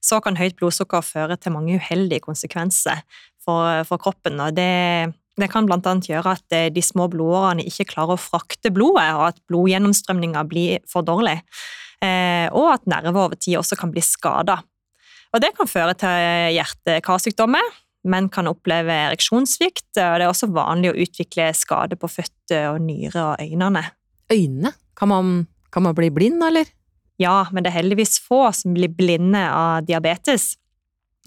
så 0.00 0.20
kan 0.24 0.38
høyt 0.38 0.56
blodsukker 0.58 1.04
føre 1.04 1.36
til 1.36 1.54
mange 1.54 1.76
uheldige 1.80 2.24
konsekvenser 2.24 3.02
for, 3.44 3.84
for 3.88 4.00
kroppen. 4.00 4.40
og 4.40 4.56
det, 4.56 5.12
det 5.40 5.50
kan 5.52 5.68
annet 5.70 6.08
gjøre 6.08 6.36
at 6.36 6.56
eh, 6.56 6.70
de 6.72 6.82
små 6.84 7.08
blodårene 7.12 7.66
ikke 7.68 7.88
klarer 7.94 8.16
å 8.16 8.20
frakte 8.20 8.72
blodet, 8.72 9.10
og 9.16 9.28
at 9.30 9.44
blodgjennomstrømninga 9.48 10.44
blir 10.48 10.80
for 10.88 11.06
dårlig. 11.06 11.38
Eh, 12.00 12.48
og 12.52 12.74
at 12.74 12.88
nerver 12.88 13.26
over 13.26 13.36
tid 13.36 13.60
også 13.60 13.78
kan 13.80 13.92
bli 13.92 14.04
skada. 14.04 14.60
Og 15.30 15.44
det 15.44 15.52
kan 15.54 15.68
føre 15.70 15.94
til 15.94 16.56
hjerte-karsykdommer, 16.56 17.70
Menn 18.08 18.30
kan 18.32 18.48
oppleve 18.48 18.94
ereksjonssvikt, 19.10 19.90
og 20.00 20.14
det 20.16 20.24
er 20.24 20.30
også 20.30 20.48
vanlig 20.54 20.92
å 20.92 21.00
utvikle 21.04 21.50
skade 21.56 21.98
på 22.00 22.08
føtter 22.08 22.70
og 22.70 22.80
nyre 22.86 23.24
og 23.26 23.42
øynene. 23.44 23.82
Øynene? 24.32 24.72
Kan 24.96 25.10
man, 25.12 25.34
kan 25.72 25.84
man 25.84 25.96
bli 25.96 26.08
blind, 26.14 26.40
eller? 26.46 26.68
Ja, 27.20 27.44
men 27.52 27.64
det 27.64 27.68
er 27.68 27.82
heldigvis 27.82 28.16
få 28.24 28.46
som 28.56 28.72
blir 28.72 28.88
blinde 28.96 29.42
av 29.52 29.84
diabetes. 29.84 30.54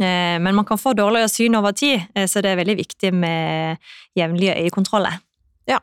Eh, 0.01 0.39
men 0.41 0.55
man 0.57 0.65
kan 0.65 0.79
få 0.81 0.95
dårligere 0.97 1.29
syn 1.29 1.55
over 1.59 1.75
tid, 1.77 2.01
eh, 2.15 2.25
så 2.25 2.41
det 2.41 2.49
er 2.49 2.57
veldig 2.63 2.77
viktig 2.79 3.11
med 3.13 3.77
jevnlige 4.17 4.55
øyekontroller. 4.63 5.19
Ja, 5.69 5.77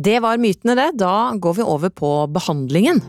det 0.00 0.22
var 0.24 0.40
mytene 0.40 0.76
det. 0.78 0.88
Da 1.04 1.34
går 1.36 1.60
vi 1.60 1.68
over 1.68 1.92
på 1.92 2.14
behandlingen. 2.32 3.04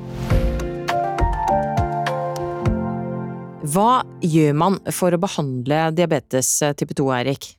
Hva 3.63 4.03
gjør 4.19 4.53
man 4.59 4.81
for 4.91 5.15
å 5.15 5.23
behandle 5.23 5.85
diabetes 5.95 6.57
type 6.75 6.99
2, 6.99 7.07
Eirik? 7.21 7.53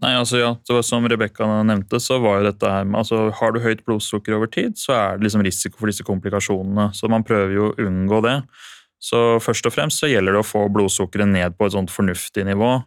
Nei, 0.00 0.14
altså 0.16 0.38
ja, 0.40 0.52
så 0.66 0.80
Som 0.82 1.04
Rebekka 1.10 1.46
nevnte, 1.68 2.00
så 2.00 2.16
var 2.22 2.40
jo 2.40 2.46
dette 2.48 2.70
her 2.70 2.86
med 2.88 3.02
altså 3.02 3.26
Har 3.38 3.52
du 3.52 3.60
høyt 3.62 3.84
blodsukker 3.86 4.38
over 4.38 4.48
tid, 4.50 4.78
så 4.80 4.94
er 4.96 5.18
det 5.18 5.28
liksom 5.28 5.44
risiko 5.44 5.78
for 5.78 5.92
disse 5.92 6.06
komplikasjonene. 6.06 6.88
Så 6.96 7.10
man 7.12 7.26
prøver 7.26 7.52
jo 7.54 7.68
å 7.70 7.74
unngå 7.86 8.22
det. 8.24 8.38
Så 9.02 9.20
først 9.42 9.66
og 9.66 9.74
fremst 9.74 10.02
så 10.02 10.10
gjelder 10.10 10.36
det 10.36 10.42
å 10.44 10.46
få 10.46 10.64
blodsukkeret 10.72 11.28
ned 11.28 11.58
på 11.58 11.66
et 11.66 11.74
sånt 11.74 11.92
fornuftig 11.92 12.46
nivå. 12.46 12.78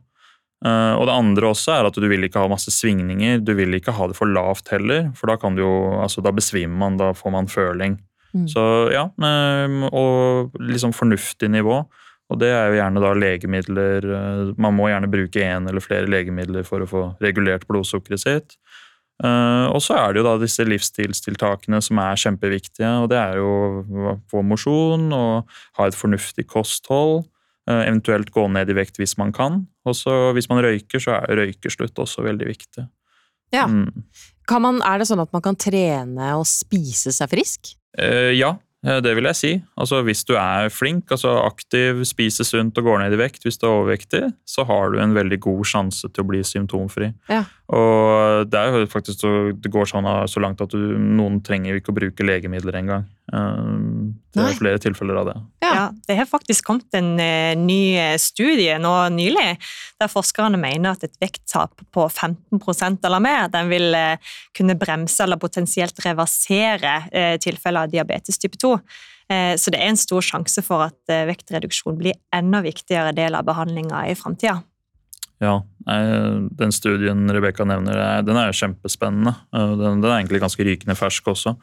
Uh, 0.66 0.96
og 0.96 1.06
det 1.10 1.14
andre 1.14 1.50
også 1.52 1.74
er 1.76 1.88
at 1.90 1.98
du 2.00 2.06
vil 2.10 2.26
ikke 2.26 2.42
ha 2.42 2.50
masse 2.50 2.72
svingninger. 2.72 3.42
Du 3.44 3.52
vil 3.58 3.76
ikke 3.78 3.94
ha 3.96 4.08
det 4.10 4.18
for 4.18 4.32
lavt 4.32 4.72
heller, 4.74 5.12
for 5.20 5.30
da 5.30 5.36
kan 5.40 5.58
du 5.58 5.62
jo, 5.62 5.74
altså 6.00 6.24
da 6.26 6.34
besvimer 6.36 6.80
man, 6.80 6.98
da 7.02 7.12
får 7.16 7.36
man 7.36 7.52
føling. 7.52 8.00
Mm. 8.36 8.48
Så 8.52 8.64
ja, 8.92 9.06
og 9.92 10.56
liksom 10.60 10.96
fornuftig 10.96 11.52
nivå. 11.54 11.84
Og 12.34 12.40
det 12.42 12.50
er 12.50 12.72
jo 12.72 12.80
gjerne 12.80 13.04
da 13.04 13.12
legemidler 13.18 14.08
eh, 14.18 14.54
Man 14.62 14.74
må 14.78 14.90
gjerne 14.90 15.12
bruke 15.12 15.44
én 15.46 15.70
eller 15.70 15.84
flere 15.84 16.10
legemidler 16.10 16.66
for 16.68 16.82
å 16.82 16.90
få 16.90 17.04
regulert 17.24 17.68
blodsukkeret 17.70 18.24
sitt. 18.24 18.58
Eh, 19.24 19.66
og 19.70 19.80
så 19.84 19.96
er 20.00 20.12
det 20.12 20.22
jo 20.22 20.26
da 20.28 20.34
disse 20.42 20.66
livsstilstiltakene 20.66 21.80
som 21.86 22.02
er 22.02 22.20
kjempeviktige. 22.20 22.92
Og 23.04 23.12
det 23.14 23.22
er 23.22 23.40
jo 23.40 23.52
å 23.86 24.18
få 24.32 24.42
mosjon 24.48 25.08
og 25.16 25.56
ha 25.80 25.88
et 25.88 25.98
fornuftig 25.98 26.48
kosthold. 26.52 27.28
Eh, 27.70 27.86
eventuelt 27.86 28.34
gå 28.34 28.48
ned 28.52 28.74
i 28.74 28.78
vekt 28.82 29.00
hvis 29.02 29.18
man 29.22 29.34
kan. 29.36 29.64
Og 29.86 29.98
så 29.98 30.34
hvis 30.36 30.50
man 30.50 30.64
røyker, 30.66 31.02
så 31.02 31.20
er 31.20 31.44
røykeslutt 31.44 32.02
også 32.02 32.26
veldig 32.26 32.50
viktig. 32.50 32.90
Ja. 33.54 33.70
Mm. 33.70 34.04
Man, 34.62 34.82
er 34.86 34.98
det 35.02 35.08
sånn 35.10 35.22
at 35.22 35.32
man 35.34 35.46
kan 35.46 35.58
trene 35.58 36.34
og 36.40 36.46
spise 36.50 37.14
seg 37.14 37.30
frisk? 37.32 37.76
Ja, 37.96 38.58
det 38.86 39.16
vil 39.18 39.26
jeg 39.32 39.38
si. 39.40 39.52
Altså 39.82 40.02
Hvis 40.06 40.24
du 40.28 40.36
er 40.38 40.70
flink, 40.70 41.10
altså 41.12 41.34
aktiv, 41.42 42.04
spiser 42.06 42.46
sunt 42.48 42.78
og 42.78 42.86
går 42.86 43.02
ned 43.02 43.16
i 43.16 43.20
vekt 43.20 43.46
hvis 43.46 43.58
du 43.58 43.66
er 43.66 43.74
overvektig, 43.74 44.24
så 44.46 44.66
har 44.70 44.94
du 44.94 45.00
en 45.02 45.16
veldig 45.18 45.40
god 45.42 45.66
sjanse 45.66 46.10
til 46.12 46.26
å 46.26 46.30
bli 46.30 46.44
symptomfri. 46.46 47.12
Ja. 47.32 47.44
Og 47.74 48.46
det 48.46 48.60
er 48.60 48.76
jo 48.78 48.88
faktisk 48.90 49.24
så, 49.24 49.30
det 49.58 49.72
går 49.74 49.88
sånn 49.90 50.06
så 50.30 50.42
langt 50.44 50.60
at 50.62 50.74
du, 50.74 50.98
noen 51.02 51.40
trenger 51.46 51.80
ikke 51.80 51.90
å 51.90 51.98
bruke 51.98 52.28
legemidler 52.28 52.78
engang. 52.78 53.08
Eh, 53.34 53.72
det 54.36 54.44
er 54.44 54.52
Nei. 54.52 54.58
flere 54.60 54.82
tilfeller 54.84 55.18
av 55.18 55.32
det. 55.32 55.36
Ja. 55.66 55.72
ja. 55.72 55.86
Det 56.06 56.18
har 56.20 56.30
faktisk 56.30 56.68
kommet 56.68 56.94
en 56.98 57.16
uh, 57.18 57.56
ny 57.58 57.98
studie 58.22 58.78
nå 58.82 58.94
nylig, 59.16 59.56
der 59.98 60.12
forskerne 60.12 60.60
mener 60.62 60.94
at 60.94 61.08
et 61.08 61.18
vekttap 61.22 61.82
på 61.96 62.06
15% 62.06 63.10
eller 63.10 63.24
mer 63.24 63.50
den 63.54 63.74
vil 63.74 63.98
uh, 63.98 64.38
kunne 64.54 64.78
bremse 64.78 65.26
eller 65.26 65.42
potensielt 65.42 65.98
reversere 66.06 67.00
uh, 67.10 67.34
tilfeller 67.42 67.88
av 67.88 67.98
diabetes 67.98 68.38
type 68.42 68.62
2. 68.62 68.78
Så 69.26 69.72
det 69.74 69.80
er 69.82 69.90
en 69.90 69.98
stor 69.98 70.22
sjanse 70.22 70.62
for 70.62 70.84
at 70.86 71.10
vektreduksjon 71.26 71.96
blir 71.98 72.14
enda 72.30 72.60
viktigere 72.62 73.10
del 73.18 73.34
av 73.34 73.48
behandlinga 73.48 74.04
i 74.06 74.14
framtida. 74.14 74.60
Ja, 75.46 75.56
den 75.86 76.74
studien 76.74 77.28
Rebekka 77.30 77.66
nevner, 77.68 78.24
den 78.26 78.40
er 78.40 78.56
kjempespennende. 78.56 79.36
kjempespennende. 79.54 80.02
Den, 80.02 80.06
er 80.08 80.16
egentlig 80.18 80.42
ganske 80.42 80.66
rykende 80.66 80.98
fersk 80.98 81.30
også. 81.36 81.56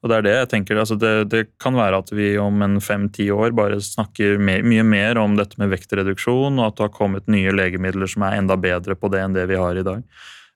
Og 0.00 0.08
Det 0.08 0.16
er 0.16 0.24
det 0.24 0.32
jeg 0.32 0.48
tenker, 0.54 0.78
altså 0.80 0.96
det, 0.96 1.12
det 1.32 1.42
kan 1.60 1.76
være 1.76 1.98
at 2.00 2.12
vi 2.16 2.32
om 2.40 2.62
en 2.64 2.78
fem-ti 2.80 3.26
år 3.32 3.52
bare 3.56 3.80
snakker 3.84 4.40
mer, 4.40 4.64
mye 4.64 4.84
mer 4.86 5.20
om 5.20 5.36
dette 5.36 5.60
med 5.60 5.72
vektreduksjon, 5.74 6.56
og 6.56 6.70
at 6.70 6.78
det 6.78 6.86
har 6.86 6.94
kommet 6.94 7.28
nye 7.28 7.52
legemidler 7.52 8.08
som 8.08 8.24
er 8.24 8.38
enda 8.40 8.56
bedre 8.60 8.96
på 8.96 9.12
det 9.12 9.20
enn 9.26 9.36
det 9.36 9.44
vi 9.50 9.60
har 9.60 9.76
i 9.76 9.84
dag. 9.84 10.04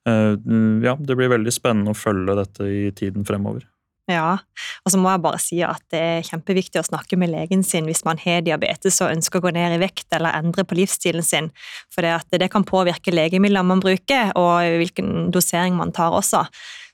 Ja, 0.05 0.95
Det 0.97 1.17
blir 1.17 1.33
veldig 1.33 1.53
spennende 1.53 1.93
å 1.93 1.97
følge 1.97 2.37
dette 2.41 2.69
i 2.69 2.89
tiden 2.97 3.25
fremover. 3.25 3.65
Ja, 4.05 4.37
og 4.85 4.93
så 4.93 4.99
må 5.01 5.09
jeg 5.09 5.21
bare 5.23 5.39
si 5.41 5.57
at 5.65 5.81
det 5.89 5.99
er 5.99 6.25
kjempeviktig 6.27 6.77
å 6.77 6.85
snakke 6.85 7.17
med 7.17 7.31
legen 7.31 7.63
sin 7.65 7.87
hvis 7.89 8.03
man 8.05 8.19
har 8.21 8.43
diabetes 8.45 8.99
og 9.01 9.09
ønsker 9.15 9.41
å 9.41 9.47
gå 9.47 9.53
ned 9.55 9.73
i 9.73 9.79
vekt 9.81 10.13
eller 10.13 10.37
endre 10.37 10.61
på 10.61 10.77
livsstilen 10.77 11.25
sin, 11.25 11.49
for 11.89 12.05
det, 12.05 12.13
det 12.37 12.51
kan 12.53 12.67
påvirke 12.67 13.13
legemidlene 13.15 13.65
man 13.65 13.81
bruker 13.81 14.29
og 14.37 14.77
hvilken 14.77 15.31
dosering 15.33 15.73
man 15.79 15.93
tar 15.95 16.13
også. 16.13 16.43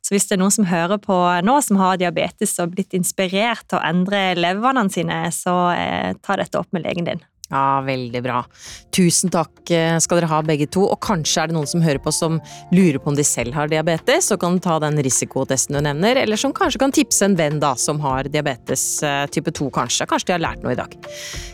Så 0.02 0.16
hvis 0.16 0.30
det 0.30 0.38
er 0.38 0.42
noen 0.42 0.56
som 0.56 0.70
hører 0.70 1.02
på 1.04 1.18
nå, 1.46 1.58
som 1.62 1.82
har 1.82 2.00
diabetes 2.00 2.56
og 2.64 2.72
blitt 2.78 2.96
inspirert 2.98 3.68
til 3.68 3.78
å 3.78 3.84
endre 3.86 4.32
levevannene 4.40 4.94
sine, 4.94 5.20
så 5.36 5.56
eh, 5.76 6.16
ta 6.24 6.40
dette 6.40 6.58
opp 6.58 6.72
med 6.74 6.88
legen 6.88 7.12
din. 7.12 7.22
Ja, 7.52 7.82
veldig 7.84 8.22
bra. 8.24 8.40
Tusen 8.96 9.32
takk 9.32 9.72
eh, 9.76 9.98
skal 10.00 10.22
dere 10.22 10.30
ha 10.32 10.40
begge 10.46 10.70
to. 10.72 10.86
Og 10.88 11.00
kanskje 11.04 11.44
er 11.44 11.52
det 11.52 11.58
noen 11.58 11.68
som 11.68 11.84
hører 11.84 12.00
på 12.04 12.14
som 12.16 12.40
lurer 12.72 13.00
på 13.02 13.12
om 13.12 13.18
de 13.18 13.26
selv 13.28 13.56
har 13.58 13.72
diabetes, 13.72 14.30
og 14.32 14.40
kan 14.44 14.60
ta 14.64 14.78
den 14.84 15.00
risikotesten 15.04 15.76
du 15.76 15.82
nevner, 15.84 16.22
eller 16.24 16.40
som 16.40 16.56
kanskje 16.56 16.80
kan 16.82 16.96
tipse 16.96 17.28
en 17.28 17.36
venn 17.40 17.60
da, 17.62 17.74
som 17.80 18.00
har 18.04 18.30
diabetes 18.32 18.86
eh, 19.04 19.26
type 19.36 19.52
2, 19.58 19.68
kanskje. 19.76 20.08
Kanskje 20.08 20.32
de 20.32 20.38
har 20.38 20.46
lært 20.46 20.64
noe 20.64 20.76
i 20.76 20.80
dag. 20.80 20.96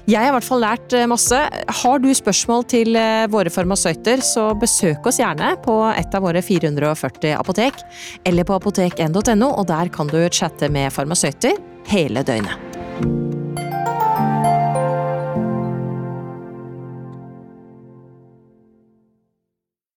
Jeg 0.06 0.22
har 0.22 0.30
i 0.30 0.36
hvert 0.38 0.50
fall 0.50 0.64
lært 0.64 0.98
eh, 0.98 1.10
masse. 1.10 1.42
Har 1.82 2.04
du 2.04 2.12
spørsmål 2.14 2.68
til 2.70 3.02
våre 3.34 3.52
farmasøyter, 3.54 4.22
så 4.26 4.52
besøk 4.60 5.10
oss 5.10 5.22
gjerne 5.22 5.56
på 5.66 5.80
et 5.96 6.14
av 6.14 6.26
våre 6.26 6.46
440 6.46 7.34
apotek, 7.40 7.82
eller 8.30 8.46
på 8.46 8.58
apotek.no, 8.62 9.50
og 9.50 9.66
der 9.74 9.94
kan 9.94 10.14
du 10.14 10.22
chatte 10.30 10.70
med 10.70 10.94
farmasøyter 10.94 11.58
hele 11.90 12.26
døgnet. 12.28 13.47